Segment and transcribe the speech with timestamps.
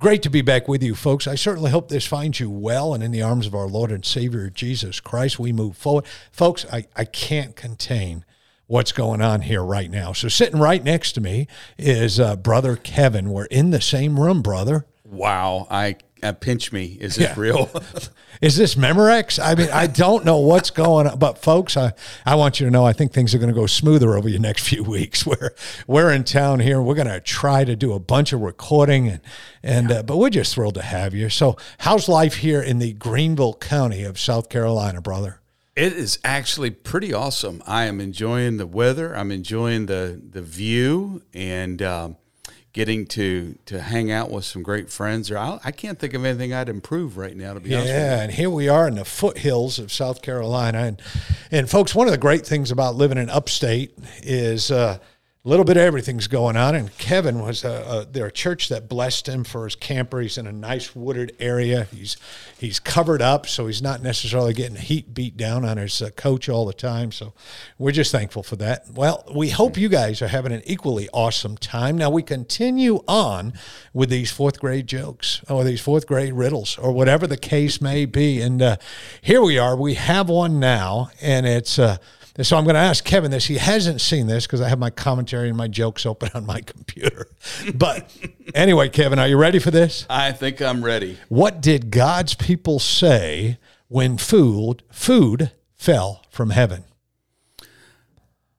[0.00, 1.26] Great to be back with you, folks.
[1.26, 4.02] I certainly hope this finds you well and in the arms of our Lord and
[4.02, 5.38] Savior Jesus Christ.
[5.38, 6.06] We move forward.
[6.32, 8.24] Folks, I, I can't contain
[8.66, 10.14] what's going on here right now.
[10.14, 13.28] So, sitting right next to me is uh, Brother Kevin.
[13.28, 14.86] We're in the same room, brother.
[15.04, 15.66] Wow.
[15.70, 16.96] I uh, pinch me.
[17.00, 17.34] Is this Yeah.
[17.40, 17.70] real?
[18.40, 19.38] Is this Memorex?
[19.42, 21.92] I mean, I don't know what's going on, but folks, I,
[22.24, 24.38] I want you to know I think things are going to go smoother over the
[24.38, 25.26] next few weeks.
[25.26, 25.50] We're
[25.86, 26.80] we're in town here.
[26.80, 29.20] We're going to try to do a bunch of recording, and
[29.62, 31.28] and uh, but we're just thrilled to have you.
[31.28, 35.36] So, how's life here in the Greenville County of South Carolina, brother?
[35.76, 37.62] it is actually pretty awesome.
[37.66, 39.16] I am enjoying the weather.
[39.16, 42.16] I'm enjoying the the view and um,
[42.72, 45.30] getting to to hang out with some great friends.
[45.30, 47.54] Or I, I can't think of anything I'd improve right now.
[47.54, 47.88] To be honest.
[47.88, 51.02] Yeah, and here we are in the foothills of South Carolina, and
[51.50, 54.98] and folks, one of the great things about living in upstate is uh,
[55.42, 56.74] a little bit of everything's going on.
[56.74, 60.20] And Kevin was a, a there a church that blessed him for his camper.
[60.20, 61.84] He's in a nice wooded area.
[61.84, 62.18] He's
[62.58, 66.50] he's covered up, so he's not necessarily getting heat beat down on his uh, coach
[66.50, 67.10] all the time.
[67.10, 67.32] So
[67.78, 68.90] we're just thankful for that.
[68.92, 71.96] Well, we hope you guys are having an equally awesome time.
[71.96, 73.54] Now we continue on
[73.94, 78.04] with these fourth grade jokes or these fourth grade riddles or whatever the case may
[78.04, 78.42] be.
[78.42, 78.76] And uh,
[79.22, 79.74] here we are.
[79.74, 81.78] We have one now, and it's.
[81.78, 81.96] Uh,
[82.42, 83.46] so I'm going to ask Kevin this.
[83.46, 86.60] He hasn't seen this because I have my commentary and my jokes open on my
[86.66, 87.26] computer.
[87.74, 88.10] But
[88.54, 90.06] anyway, Kevin, are you ready for this?
[90.08, 91.18] I think I'm ready.
[91.28, 93.58] What did God's people say
[93.88, 96.84] when food food fell from heaven?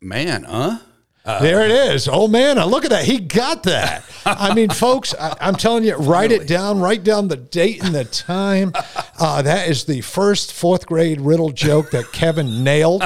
[0.01, 0.79] Man, huh?
[1.23, 2.07] there it is.
[2.11, 3.05] Oh man, uh, look at that.
[3.05, 4.03] He got that.
[4.25, 6.79] I mean, folks, I, I'm telling you, write it down.
[6.79, 8.73] Write down the date and the time.
[9.19, 13.03] Uh, that is the first fourth grade riddle joke that Kevin nailed,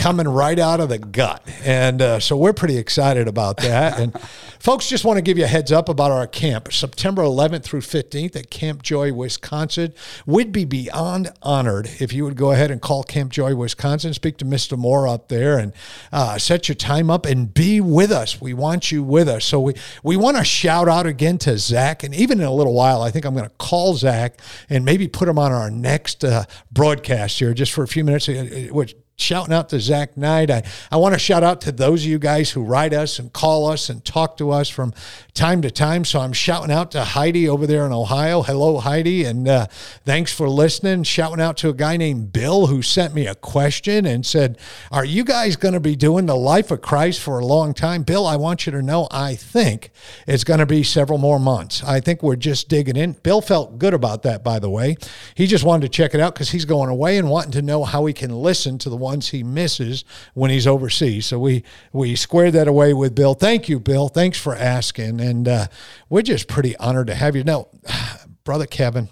[0.00, 1.46] coming right out of the gut.
[1.62, 4.00] And uh, so we're pretty excited about that.
[4.00, 4.18] And
[4.58, 7.82] folks, just want to give you a heads up about our camp, September 11th through
[7.82, 9.92] 15th at Camp Joy, Wisconsin.
[10.24, 14.38] We'd be beyond honored if you would go ahead and call Camp Joy, Wisconsin, speak
[14.38, 14.78] to Mr.
[14.78, 15.74] Moore up there, and
[16.12, 18.40] uh, set your time up and be with us.
[18.40, 19.44] We want you with us.
[19.44, 22.02] So we, we want to shout out again to Zach.
[22.02, 24.40] And even in a little while, I think I'm going to call Zach
[24.70, 28.30] and maybe put him on our next uh, broadcast here just for a few minutes,
[28.30, 28.32] uh,
[28.70, 30.50] uh, which shouting out to Zach Knight.
[30.50, 33.32] I, I want to shout out to those of you guys who write us and
[33.32, 34.92] call us and talk to us from
[35.34, 36.04] time to time.
[36.04, 38.42] So I'm shouting out to Heidi over there in Ohio.
[38.42, 39.24] Hello, Heidi.
[39.24, 39.66] And uh,
[40.04, 41.02] thanks for listening.
[41.04, 44.58] Shouting out to a guy named Bill who sent me a question and said,
[44.90, 48.02] Are you guys going to be doing the life of Christ for a long time?
[48.02, 49.90] Bill, I want you to know I think
[50.26, 51.82] it's going to be several more months.
[51.84, 53.12] I think we're just digging in.
[53.22, 54.96] Bill felt good about that, by the way.
[55.34, 57.84] He just wanted to check it out because he's going away and wanting to know
[57.84, 60.04] how he can listen to the ones he misses
[60.34, 61.26] when he's overseas.
[61.26, 63.34] So we we squared that away with Bill.
[63.34, 64.08] Thank you, Bill.
[64.08, 65.66] Thanks for asking, and uh,
[66.08, 67.44] we're just pretty honored to have you.
[67.44, 67.66] Now,
[68.44, 69.08] brother Kevin,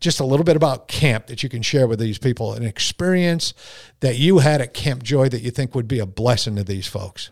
[0.00, 3.54] just a little bit about camp that you can share with these people, an experience
[4.00, 6.86] that you had at Camp Joy that you think would be a blessing to these
[6.86, 7.30] folks.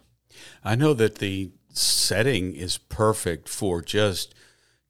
[0.62, 4.34] I know that the setting is perfect for just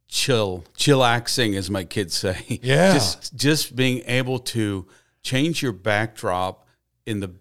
[0.08, 2.60] chill, chillaxing, as my kids say.
[2.62, 2.92] Yeah.
[2.92, 4.86] just just being able to
[5.22, 6.66] change your backdrop
[7.10, 7.34] in the,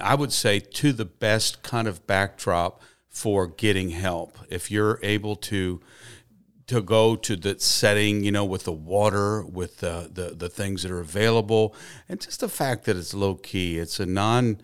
[0.00, 4.38] I would say, to the best kind of backdrop for getting help.
[4.48, 5.80] If you're able to
[6.68, 10.82] to go to the setting, you know, with the water, with the, the the things
[10.82, 11.74] that are available,
[12.08, 13.78] and just the fact that it's low key.
[13.78, 14.60] It's a non,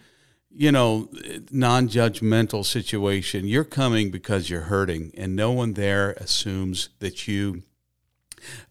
[0.50, 1.10] you know,
[1.50, 3.46] non-judgmental situation.
[3.46, 7.64] You're coming because you're hurting, and no one there assumes that you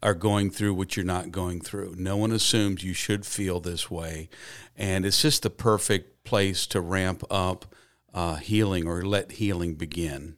[0.02, 1.94] are going through what you're not going through.
[1.96, 4.28] No one assumes you should feel this way,
[4.76, 7.74] and it's just the perfect place to ramp up
[8.14, 10.36] uh, healing or let healing begin.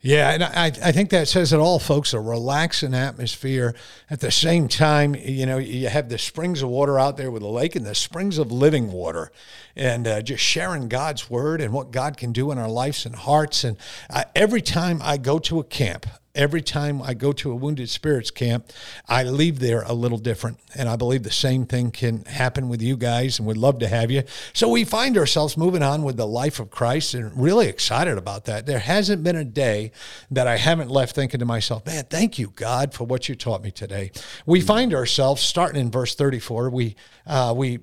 [0.00, 2.12] Yeah, and I, I think that says it all, folks.
[2.12, 3.74] A relaxing atmosphere.
[4.08, 7.42] At the same time, you know, you have the springs of water out there with
[7.42, 9.32] the lake and the springs of living water,
[9.74, 13.16] and uh, just sharing God's word and what God can do in our lives and
[13.16, 13.64] hearts.
[13.64, 13.76] And
[14.08, 16.06] uh, every time I go to a camp,
[16.38, 18.70] every time I go to a wounded spirits camp,
[19.08, 20.60] I leave there a little different.
[20.74, 23.88] And I believe the same thing can happen with you guys, and we'd love to
[23.88, 24.22] have you.
[24.54, 28.44] So we find ourselves moving on with the life of Christ and really excited about
[28.44, 28.66] that.
[28.66, 29.90] There hasn't been a day
[30.30, 33.62] that I haven't left thinking to myself, man, thank you, God, for what you taught
[33.62, 34.12] me today.
[34.46, 36.70] We find ourselves starting in verse 34.
[36.70, 36.94] We,
[37.26, 37.80] uh, we,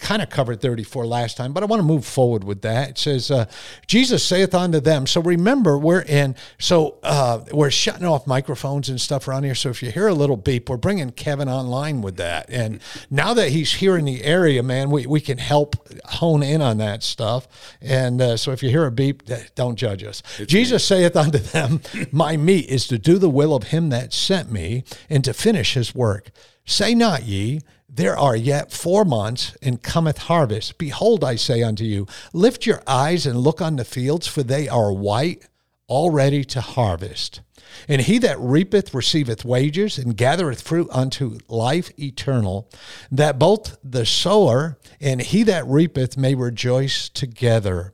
[0.00, 2.90] kind of covered 34 last time, but I want to move forward with that.
[2.90, 3.46] It says, uh,
[3.86, 5.06] Jesus saith unto them.
[5.06, 9.54] So remember, we're in, so uh, we're shutting off microphones and stuff around here.
[9.54, 12.48] So if you hear a little beep, we're bringing Kevin online with that.
[12.48, 12.80] And
[13.10, 15.76] now that he's here in the area, man, we, we can help
[16.06, 17.46] hone in on that stuff.
[17.80, 19.22] And uh, so if you hear a beep,
[19.54, 20.22] don't judge us.
[20.38, 20.96] It's Jesus me.
[20.96, 21.80] saith unto them,
[22.10, 25.74] My meat is to do the will of him that sent me and to finish
[25.74, 26.30] his work.
[26.64, 27.60] Say not ye,
[27.92, 30.78] there are yet four months, and cometh harvest.
[30.78, 34.68] Behold, I say unto you, lift your eyes and look on the fields, for they
[34.68, 35.46] are white,
[35.88, 37.40] already to harvest.
[37.88, 42.70] And he that reapeth receiveth wages, and gathereth fruit unto life eternal,
[43.10, 47.92] that both the sower and he that reapeth may rejoice together.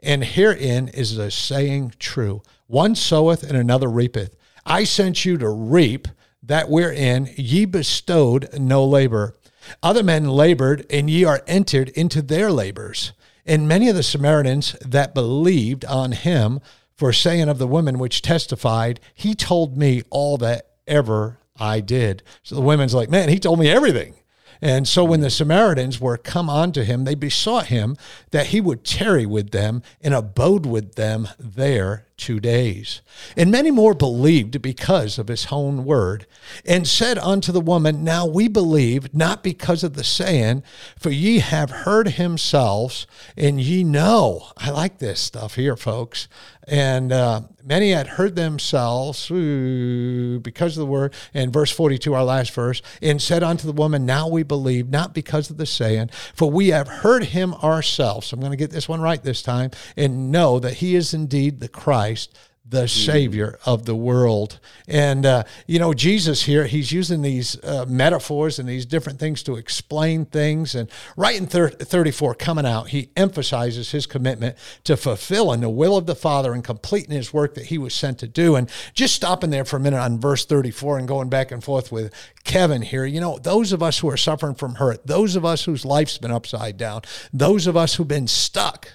[0.00, 4.36] And herein is the saying true one soweth and another reapeth.
[4.64, 6.06] I sent you to reap
[6.42, 9.36] that wherein ye bestowed no labor.
[9.82, 13.12] Other men labored, and ye are entered into their labors.
[13.46, 16.60] And many of the Samaritans that believed on him,
[16.94, 22.22] for saying of the women which testified, He told me all that ever I did.
[22.42, 24.14] So the women's like, Man, he told me everything.
[24.62, 25.32] And so when the mm-hmm.
[25.32, 27.96] Samaritans were come unto him, they besought him
[28.30, 33.00] that he would tarry with them and abode with them there two days.
[33.36, 36.26] And many more believed because of his own word,
[36.64, 40.62] and said unto the woman, Now we believe, not because of the saying,
[40.98, 43.06] for ye have heard himself,
[43.36, 44.48] and ye know.
[44.56, 46.28] I like this stuff here, folks.
[46.68, 51.14] And uh, many had heard themselves because of the word.
[51.34, 55.14] And verse 42, our last verse, and said unto the woman, Now we believe, not
[55.14, 58.32] because of the saying, for we have heard him ourselves.
[58.32, 61.60] I'm going to get this one right this time, and know that he is indeed
[61.60, 62.36] the Christ Christ,
[62.68, 64.60] the Savior of the world.
[64.86, 69.42] And, uh, you know, Jesus here, he's using these uh, metaphors and these different things
[69.44, 70.76] to explain things.
[70.76, 75.96] And right in thir- 34, coming out, he emphasizes his commitment to fulfilling the will
[75.96, 78.54] of the Father and completing his work that he was sent to do.
[78.54, 81.90] And just stopping there for a minute on verse 34 and going back and forth
[81.90, 82.14] with
[82.44, 85.64] Kevin here, you know, those of us who are suffering from hurt, those of us
[85.64, 87.02] whose life's been upside down,
[87.32, 88.92] those of us who've been stuck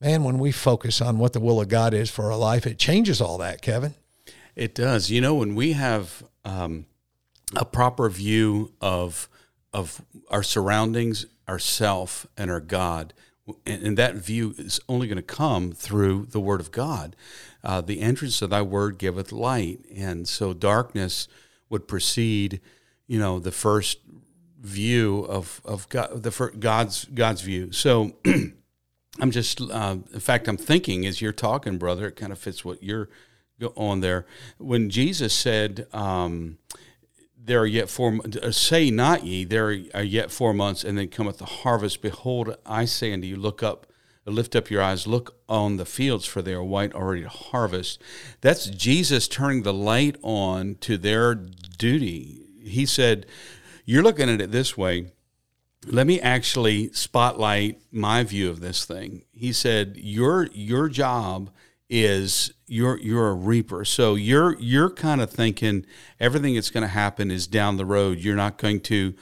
[0.00, 2.78] man, when we focus on what the will of God is for our life, it
[2.78, 3.94] changes all that, Kevin.
[4.56, 5.10] It does.
[5.10, 6.86] You know, when we have um,
[7.56, 9.28] a proper view of
[9.72, 10.00] of
[10.30, 13.12] our surroundings, ourself, and our God,
[13.66, 17.16] and, and that view is only going to come through the Word of God.
[17.64, 21.26] Uh, the entrance of Thy Word giveth light, and so darkness
[21.68, 22.60] would precede,
[23.08, 23.98] you know, the first
[24.60, 27.72] view of of God, the first, God's God's view.
[27.72, 28.16] So.
[29.20, 32.64] I'm just, uh, in fact, I'm thinking as you're talking, brother, it kind of fits
[32.64, 33.08] what you're
[33.76, 34.26] on there.
[34.58, 36.58] When Jesus said, um,
[37.44, 41.08] there are yet four, uh, say not ye, there are yet four months, and then
[41.08, 42.02] cometh the harvest.
[42.02, 43.86] Behold, I say unto you, look up,
[44.24, 48.00] lift up your eyes, look on the fields, for they are white already to harvest.
[48.40, 52.46] That's Jesus turning the light on to their duty.
[52.62, 53.26] He said,
[53.84, 55.12] You're looking at it this way
[55.86, 59.24] let me actually spotlight my view of this thing.
[59.32, 61.50] He said, "Your your job
[61.90, 63.84] is you're you're a reaper.
[63.84, 65.86] So you're you're kind of thinking
[66.18, 68.18] everything that's going to happen is down the road.
[68.18, 69.14] You're not going to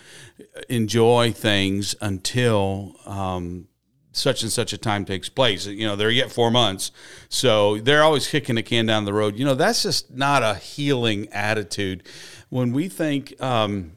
[0.69, 3.69] enjoy things until um,
[4.13, 5.67] such and such a time takes place.
[5.67, 6.93] You know, they're yet four months,
[7.29, 9.39] so they're always kicking the can down the road.
[9.39, 12.05] You know, that's just not a healing attitude.
[12.49, 13.97] When we think um,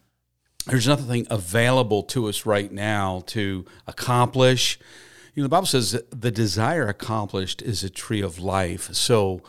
[0.67, 4.79] there's nothing available to us right now to accomplish.
[5.33, 8.93] You know, the Bible says the desire accomplished is a tree of life.
[8.93, 9.41] So,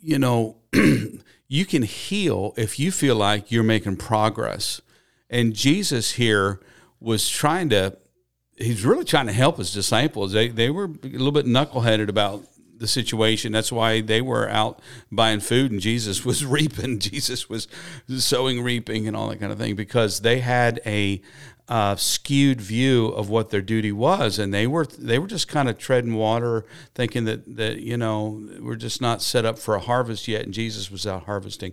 [0.00, 0.56] you know,
[1.48, 4.80] you can heal if you feel like you're making progress.
[5.28, 6.60] And Jesus here
[7.00, 7.96] was trying to,
[8.56, 10.32] he's really trying to help his disciples.
[10.32, 12.44] They, they were a little bit knuckleheaded about
[12.78, 13.52] the situation.
[13.52, 14.80] That's why they were out
[15.10, 16.98] buying food and Jesus was reaping.
[16.98, 17.68] Jesus was
[18.18, 21.20] sowing, reaping, and all that kind of thing because they had a
[21.68, 25.68] uh, skewed view of what their duty was, and they were they were just kind
[25.68, 26.64] of treading water,
[26.94, 30.54] thinking that that you know we're just not set up for a harvest yet, and
[30.54, 31.72] Jesus was out harvesting.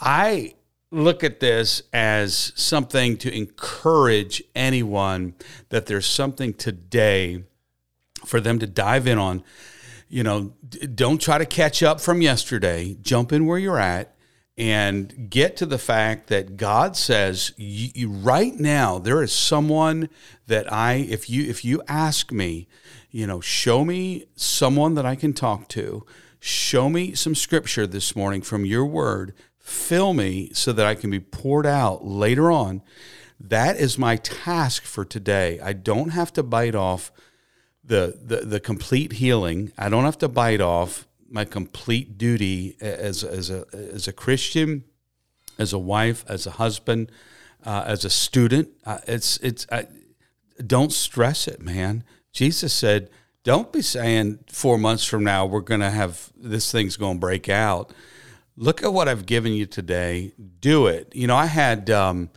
[0.00, 0.54] I
[0.90, 5.34] look at this as something to encourage anyone
[5.68, 7.44] that there's something today
[8.24, 9.42] for them to dive in on
[10.08, 10.54] you know,
[10.94, 12.96] don't try to catch up from yesterday.
[13.00, 14.14] Jump in where you're at
[14.56, 20.08] and get to the fact that God says you, right now there is someone
[20.46, 22.66] that I if you if you ask me,
[23.10, 26.04] you know, show me someone that I can talk to,
[26.40, 31.10] show me some scripture this morning from your word, fill me so that I can
[31.10, 32.82] be poured out later on
[33.40, 35.60] that is my task for today.
[35.60, 37.12] I don't have to bite off
[37.88, 39.72] the, the, the complete healing.
[39.76, 44.84] I don't have to bite off my complete duty as, as, a, as a Christian,
[45.58, 47.10] as a wife, as a husband,
[47.64, 48.68] uh, as a student.
[48.84, 49.86] Uh, it's, it's, I,
[50.64, 52.04] don't stress it, man.
[52.32, 53.10] Jesus said,
[53.42, 57.20] don't be saying four months from now we're going to have this thing's going to
[57.20, 57.92] break out.
[58.56, 60.32] Look at what I've given you today.
[60.60, 61.14] Do it.
[61.14, 62.30] You know, I had um,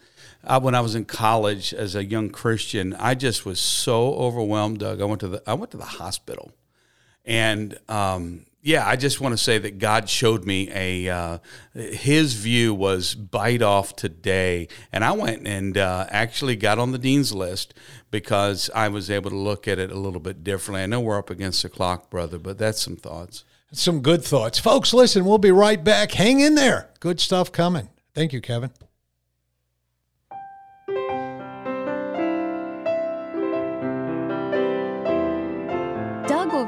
[0.43, 4.79] I, when I was in college as a young Christian, I just was so overwhelmed.
[4.79, 6.51] Doug, I went to the I went to the hospital,
[7.25, 11.37] and um, yeah, I just want to say that God showed me a uh,
[11.73, 16.97] His view was bite off today, and I went and uh, actually got on the
[16.97, 17.73] dean's list
[18.11, 20.83] because I was able to look at it a little bit differently.
[20.83, 23.43] I know we're up against the clock, brother, but that's some thoughts.
[23.73, 24.93] Some good thoughts, folks.
[24.93, 26.11] Listen, we'll be right back.
[26.11, 26.89] Hang in there.
[26.99, 27.89] Good stuff coming.
[28.13, 28.71] Thank you, Kevin.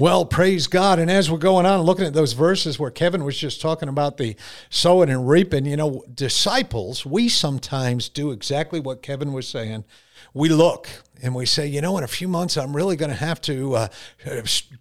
[0.00, 1.00] Well, praise God.
[1.00, 4.16] And as we're going on looking at those verses where Kevin was just talking about
[4.16, 4.36] the
[4.70, 9.84] sowing and reaping, you know, disciples, we sometimes do exactly what Kevin was saying.
[10.32, 10.88] We look
[11.22, 13.74] and we say, you know, in a few months, I'm really going to have to
[13.74, 13.88] uh,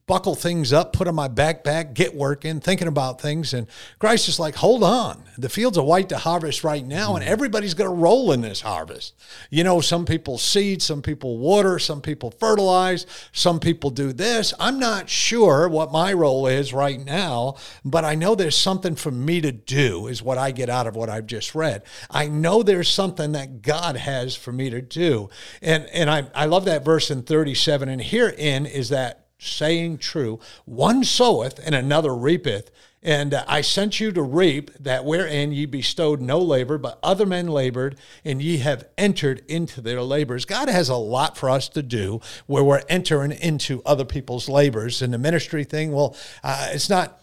[0.06, 3.54] buckle things up, put on my backpack, get working, thinking about things.
[3.54, 3.68] And
[4.00, 5.24] Christ is like, hold on.
[5.38, 8.62] The fields are white to harvest right now, and everybody's going to roll in this
[8.62, 9.16] harvest.
[9.50, 14.54] You know, some people seed, some people water, some people fertilize, some people do this.
[14.60, 19.12] I'm not sure what my role is right now, but I know there's something for
[19.12, 21.84] me to do, is what I get out of what I've just read.
[22.10, 25.30] I know there's something that God has for me to do.
[25.62, 27.90] And, and I, I love that verse in 37.
[27.90, 32.72] And herein is that saying true one soweth and another reapeth.
[33.04, 37.26] And uh, I sent you to reap that wherein ye bestowed no labor, but other
[37.26, 40.46] men labored, and ye have entered into their labors.
[40.46, 45.02] God has a lot for us to do where we're entering into other people's labors.
[45.02, 47.22] And the ministry thing, well, uh, it's not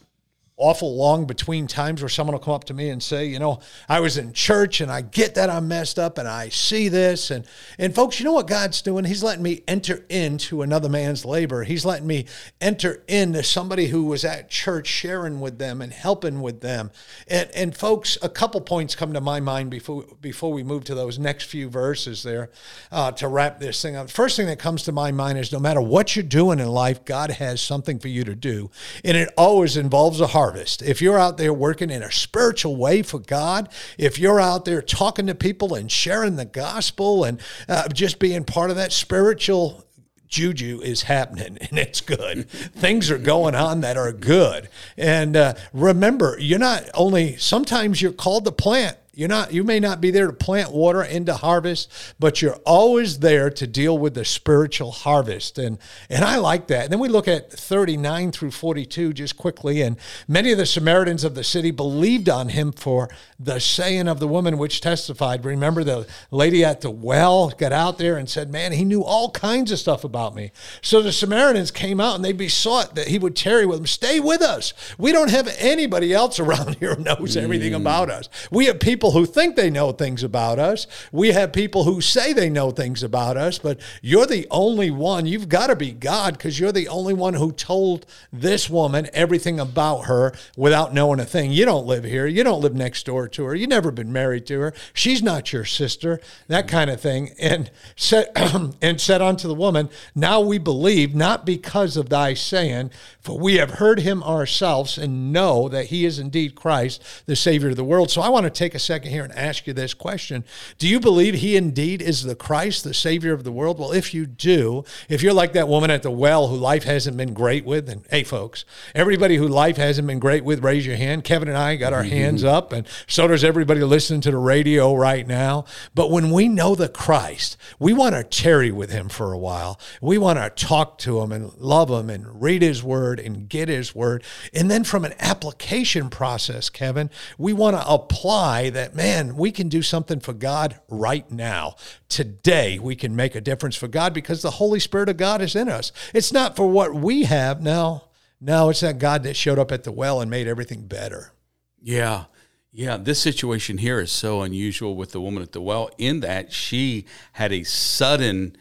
[0.57, 3.59] awful long between times where someone will come up to me and say, you know,
[3.89, 7.33] I was in church and I get that I'm messed up and I see this
[7.33, 7.45] and
[7.77, 9.05] and folks, you know what God's doing?
[9.05, 11.65] He's letting me enter into another man's labor.
[11.65, 12.27] He's letting me
[12.61, 16.93] enter into somebody who was at church sharing with them and helping with them.
[17.27, 20.95] And and folks, a couple points come to my mind before before we move to
[20.95, 22.51] those next few verses there
[22.93, 24.09] uh, to wrap this thing up.
[24.09, 27.05] First thing that comes to my mind is no matter what you're doing in life,
[27.05, 28.71] God has something for you to do,
[29.05, 30.83] and it always involves a heart harvest.
[30.83, 34.83] If you're out there working in a spiritual way for God, if you're out there
[34.83, 39.87] talking to people and sharing the gospel and uh, just being part of that spiritual
[40.29, 42.51] juju is happening and it's good.
[42.51, 44.69] Things are going on that are good.
[44.99, 49.81] And uh, remember, you're not only, sometimes you're called to plant you're not you may
[49.81, 54.15] not be there to plant water into harvest, but you're always there to deal with
[54.15, 55.59] the spiritual harvest.
[55.59, 55.79] And
[56.11, 56.85] and I like that.
[56.85, 59.97] And then we look at 39 through 42 just quickly and
[60.29, 64.29] many of the Samaritans of the city believed on him for the saying of the
[64.29, 65.45] woman which testified.
[65.45, 69.31] Remember the lady at the well got out there and said, "Man, he knew all
[69.31, 70.53] kinds of stuff about me."
[70.83, 73.87] So the Samaritans came out and they besought that he would tarry with them.
[73.87, 74.73] Stay with us.
[74.99, 77.77] We don't have anybody else around here who knows everything mm.
[77.77, 78.29] about us.
[78.51, 80.87] We have people people who think they know things about us.
[81.13, 85.27] We have people who say they know things about us, but you're the only one.
[85.27, 89.61] You've got to be God because you're the only one who told this woman everything
[89.61, 91.51] about her without knowing a thing.
[91.51, 92.27] You don't live here.
[92.27, 93.55] You don't live next door to her.
[93.55, 94.75] You've never been married to her.
[94.95, 96.19] She's not your sister,
[96.49, 97.33] that kind of thing.
[97.39, 98.31] And said,
[98.81, 103.57] and said unto the woman, Now we believe, not because of thy saying, for we
[103.57, 107.85] have heard him ourselves and know that he is indeed Christ, the Savior of the
[107.85, 108.11] world.
[108.11, 110.45] So I want to take a second second here and ask you this question
[110.79, 113.81] Do you believe he indeed is the Christ, the Savior of the world?
[113.81, 117.17] Well, if you do, if you're like that woman at the well who life hasn't
[117.17, 120.95] been great with, and hey, folks, everybody who life hasn't been great with, raise your
[120.95, 121.25] hand.
[121.25, 122.13] Kevin and I got our mm-hmm.
[122.13, 125.65] hands up, and so does everybody listening to the radio right now.
[125.93, 129.81] But when we know the Christ, we want to tarry with him for a while.
[130.01, 133.69] We want to talk to him and love him and read his word and get
[133.69, 134.23] his word.
[134.53, 139.51] And then from an application process, Kevin, we want to apply that that, man, we
[139.51, 141.77] can do something for God right now.
[142.11, 145.57] Today, we can make a difference for God because the Holy Spirit of God is
[145.57, 145.91] in us.
[146.13, 148.09] It's not for what we have now
[148.41, 151.33] No, it's that God that showed up at the well and made everything better.
[151.81, 152.25] Yeah.
[152.73, 156.53] Yeah, this situation here is so unusual with the woman at the well in that
[156.53, 158.55] she had a sudden,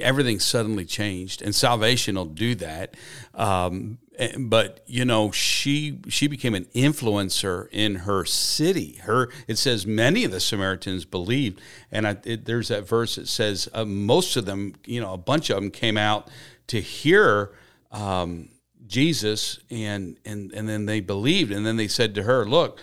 [0.00, 2.94] everything suddenly changed, and salvation will do that.
[3.34, 3.98] Um,
[4.38, 9.00] but you know, she she became an influencer in her city.
[9.02, 11.60] Her it says many of the Samaritans believed,
[11.92, 15.18] and I, it, there's that verse that says uh, most of them, you know, a
[15.18, 16.28] bunch of them came out
[16.68, 17.52] to hear.
[17.90, 18.50] Um,
[18.86, 22.80] Jesus and and and then they believed and then they said to her, "Look,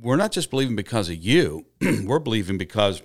[0.00, 1.66] we're not just believing because of you.
[2.04, 3.02] we're believing because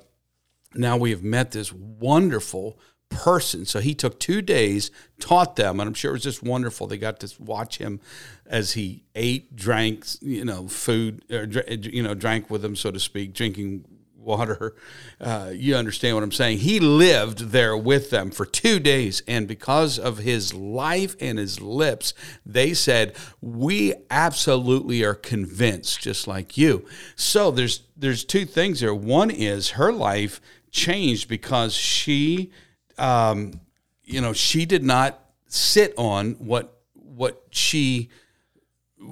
[0.74, 2.78] now we have met this wonderful
[3.10, 3.66] person.
[3.66, 6.88] So he took two days, taught them, and I'm sure it was just wonderful.
[6.88, 8.00] They got to watch him
[8.46, 13.00] as he ate, drank, you know, food, or, you know, drank with them, so to
[13.00, 13.86] speak, drinking
[14.26, 14.76] water.
[15.22, 16.58] Uh, you understand what I'm saying?
[16.60, 21.62] He lived there with them for two days, and because of his life and his
[21.62, 22.14] lips,
[22.46, 26.86] they said, "We absolutely are convinced, just like you."
[27.16, 28.94] So there's there's two things there.
[28.94, 32.52] One is her life changed because she,
[32.98, 33.60] um,
[34.04, 38.10] you know, she did not sit on what what she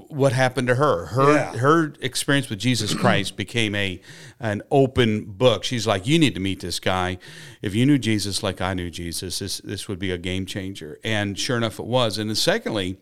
[0.08, 1.08] what happened to her.
[1.08, 1.58] Her yeah.
[1.58, 4.02] her experience with Jesus Christ became a
[4.40, 5.64] an open book.
[5.64, 7.18] She's like, you need to meet this guy.
[7.62, 11.00] If you knew Jesus like I knew Jesus, this this would be a game changer.
[11.04, 12.18] And sure enough, it was.
[12.18, 12.98] And then secondly,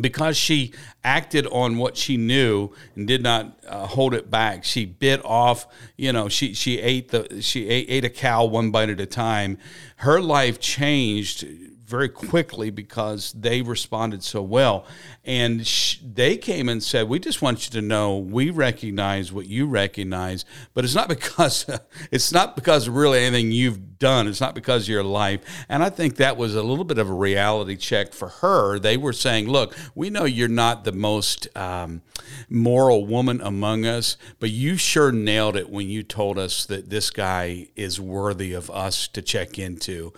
[0.00, 0.72] because she
[1.04, 5.66] acted on what she knew and did not uh, hold it back, she bit off.
[5.96, 9.06] You know, she she ate the she ate, ate a cow one bite at a
[9.06, 9.58] time.
[9.96, 11.46] Her life changed
[11.86, 14.84] very quickly because they responded so well.
[15.24, 19.46] And sh- they came and said, "We just want you to know we recognize what
[19.46, 21.66] you recognize, but it's not because
[22.10, 24.26] it's not because really anything you've done.
[24.26, 27.08] It's not because of your life." And I think that was a little bit of
[27.08, 28.78] a reality check for her.
[28.80, 32.02] They were saying, "Look, we know you're not the most um,
[32.48, 37.10] moral woman among us, but you sure nailed it when you told us that this
[37.10, 40.12] guy is worthy of us to check into."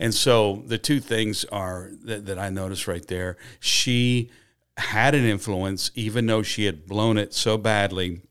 [0.00, 1.11] And so the two things
[1.44, 3.36] are that, that I noticed right there.
[3.60, 4.30] She
[4.76, 8.22] had an influence, even though she had blown it so badly.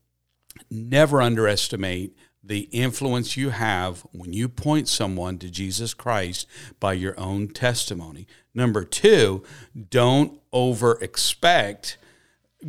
[0.70, 6.46] Never underestimate the influence you have when you point someone to Jesus Christ
[6.80, 8.26] by your own testimony.
[8.54, 9.44] Number two,
[9.90, 11.98] don't over expect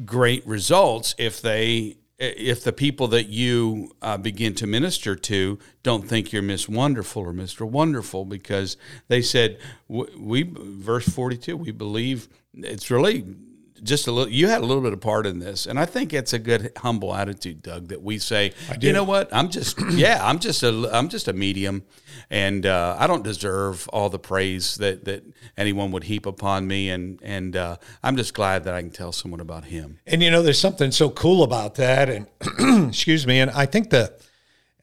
[0.06, 6.07] great results if they if the people that you uh, begin to minister to don't
[6.07, 7.69] think you're Miss Wonderful or Mr.
[7.69, 13.25] Wonderful because they said we verse 42 we believe it's really
[13.84, 16.13] just a little you had a little bit of part in this and i think
[16.13, 19.34] it's a good humble attitude doug that we say you know what?
[19.34, 21.84] I'm just yeah i'm just a i'm just a medium
[22.30, 25.24] and uh, i don't deserve all the praise that that
[25.58, 29.12] anyone would heap upon me and and uh, i'm just glad that i can tell
[29.12, 30.00] someone about him.
[30.08, 32.28] And you know there's something so cool about that and
[32.89, 34.13] excuse me and i think the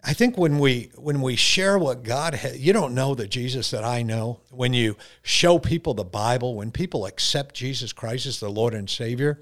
[0.03, 3.71] I think when we when we share what God has, you don't know the Jesus
[3.71, 4.41] that I know.
[4.51, 8.89] When you show people the Bible, when people accept Jesus Christ as the Lord and
[8.89, 9.41] Savior,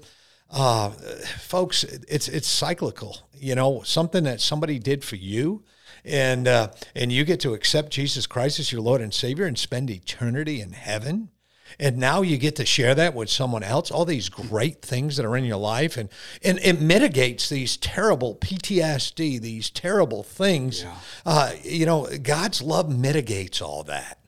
[0.49, 3.17] uh, folks, it's it's cyclical.
[3.33, 5.63] You know, something that somebody did for you,
[6.03, 9.57] and uh, and you get to accept Jesus Christ as your Lord and Savior and
[9.57, 11.29] spend eternity in heaven.
[11.77, 15.25] And now you get to share that with someone else, all these great things that
[15.25, 15.97] are in your life.
[15.97, 16.09] And,
[16.43, 20.83] and it mitigates these terrible PTSD, these terrible things.
[20.83, 20.95] Yeah.
[21.25, 24.19] Uh, you know, God's love mitigates all that.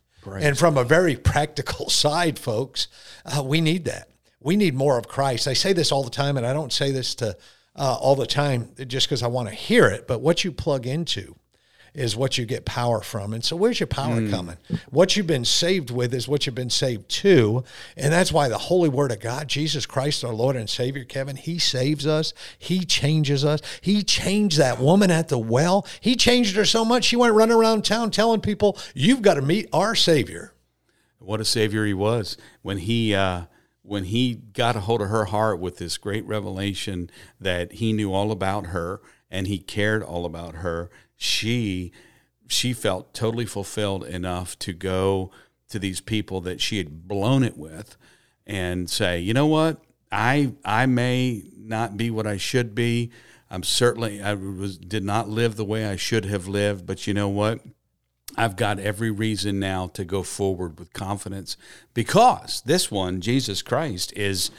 [0.45, 2.87] And from a very practical side, folks,
[3.25, 4.09] uh, we need that.
[4.39, 5.47] We need more of Christ.
[5.47, 7.37] I say this all the time, and I don't say this to
[7.75, 10.85] uh, all the time just because I want to hear it, but what you plug
[10.85, 11.35] into
[11.93, 13.33] is what you get power from.
[13.33, 14.29] And so, where's your power mm.
[14.29, 14.57] coming?
[14.89, 17.63] What you've been saved with is what you've been saved to.
[17.97, 21.35] And that's why the Holy Word of God, Jesus Christ, our Lord and Savior, Kevin,
[21.35, 22.33] He saves us.
[22.57, 23.61] He changes us.
[23.81, 25.85] He changed that woman at the well.
[25.99, 29.41] He changed her so much, she went running around town telling people, You've got to
[29.41, 30.53] meet our Savior.
[31.19, 32.37] What a Savior He was.
[32.61, 33.43] When He, uh,
[33.83, 38.13] when he got a hold of her heart with this great revelation that he knew
[38.13, 40.89] all about her and he cared all about her
[41.21, 41.91] she
[42.47, 45.29] she felt totally fulfilled enough to go
[45.69, 47.95] to these people that she had blown it with
[48.47, 53.11] and say, you know what, I I may not be what I should be.
[53.51, 57.13] I'm certainly I was did not live the way I should have lived, but you
[57.13, 57.59] know what?
[58.35, 61.55] I've got every reason now to go forward with confidence
[61.93, 64.49] because this one, Jesus Christ, is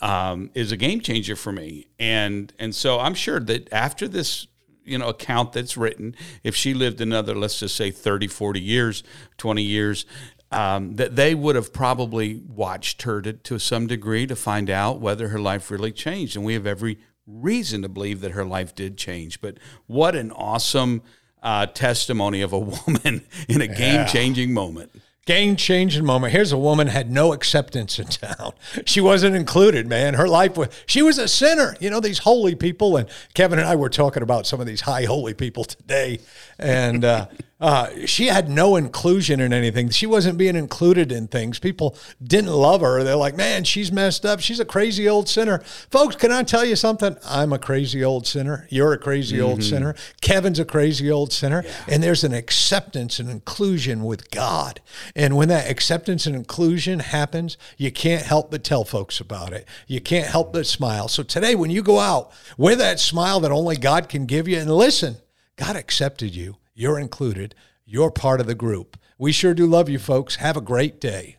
[0.00, 4.46] um, is a game changer for me, and and so I'm sure that after this
[4.84, 9.02] you know account that's written if she lived another let's just say 30 40 years
[9.38, 10.06] 20 years
[10.52, 15.00] um, that they would have probably watched her to, to some degree to find out
[15.00, 16.36] whether her life really changed.
[16.36, 19.40] And we have every reason to believe that her life did change.
[19.40, 21.02] But what an awesome
[21.42, 24.92] uh, testimony of a woman in a game changing moment.
[25.24, 26.32] Game changing moment.
[26.32, 28.52] Here's a woman had no acceptance in town.
[28.86, 30.14] She wasn't included, man.
[30.14, 31.76] Her life was, she was a sinner.
[31.78, 32.96] You know, these holy people.
[32.96, 36.18] And Kevin and I were talking about some of these high holy people today.
[36.58, 37.26] And, uh,
[37.62, 39.88] uh, she had no inclusion in anything.
[39.90, 41.60] She wasn't being included in things.
[41.60, 43.04] People didn't love her.
[43.04, 44.40] They're like, man, she's messed up.
[44.40, 45.60] She's a crazy old sinner.
[45.88, 47.16] Folks, can I tell you something?
[47.24, 48.66] I'm a crazy old sinner.
[48.68, 49.46] You're a crazy mm-hmm.
[49.46, 49.94] old sinner.
[50.20, 51.62] Kevin's a crazy old sinner.
[51.64, 51.94] Yeah.
[51.94, 54.80] And there's an acceptance and inclusion with God.
[55.14, 59.68] And when that acceptance and inclusion happens, you can't help but tell folks about it.
[59.86, 61.06] You can't help but smile.
[61.06, 64.58] So today, when you go out with that smile that only God can give you,
[64.58, 65.18] and listen,
[65.54, 66.56] God accepted you.
[66.74, 67.54] You're included.
[67.84, 68.96] You're part of the group.
[69.18, 70.36] We sure do love you, folks.
[70.36, 71.36] Have a great day.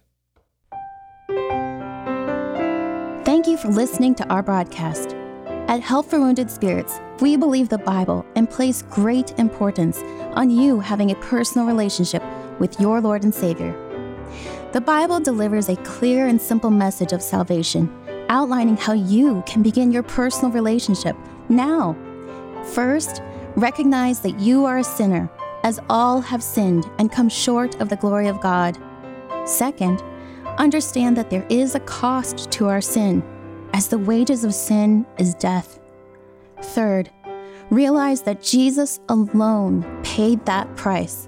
[3.25, 5.15] Thank you for listening to our broadcast.
[5.67, 9.97] At Help for Wounded Spirits, we believe the Bible and place great importance
[10.35, 12.21] on you having a personal relationship
[12.59, 13.73] with your Lord and Savior.
[14.71, 17.91] The Bible delivers a clear and simple message of salvation,
[18.29, 21.15] outlining how you can begin your personal relationship
[21.49, 21.95] now.
[22.73, 23.21] First,
[23.55, 25.29] Recognize that you are a sinner,
[25.63, 28.77] as all have sinned and come short of the glory of God.
[29.45, 30.03] Second,
[30.57, 33.23] understand that there is a cost to our sin,
[33.73, 35.79] as the wages of sin is death.
[36.61, 37.11] Third,
[37.69, 41.27] realize that Jesus alone paid that price.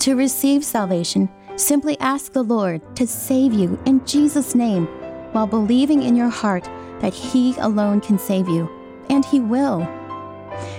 [0.00, 4.86] To receive salvation, simply ask the Lord to save you in Jesus' name
[5.32, 6.64] while believing in your heart
[7.00, 8.68] that He alone can save you,
[9.08, 9.88] and He will.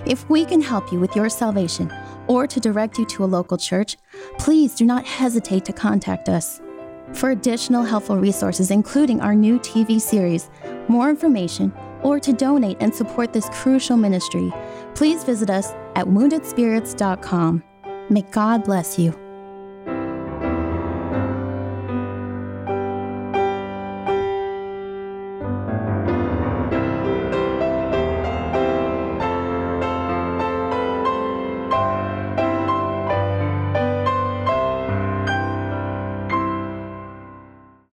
[0.05, 1.91] If we can help you with your salvation
[2.27, 3.97] or to direct you to a local church,
[4.39, 6.61] please do not hesitate to contact us.
[7.13, 10.49] For additional helpful resources, including our new TV series,
[10.87, 14.51] more information, or to donate and support this crucial ministry,
[14.95, 17.63] please visit us at woundedspirits.com.
[18.09, 19.24] May God bless you.